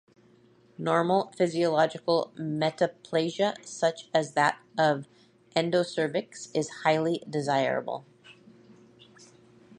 Normal 0.79 1.31
physiological 1.37 2.33
metaplasia-such 2.35 4.09
as 4.15 4.33
that 4.33 4.57
of 4.75 5.03
the 5.53 5.59
endocervix 5.61 6.49
is 6.55 6.69
highly 6.83 7.21
desirable. 7.29 8.03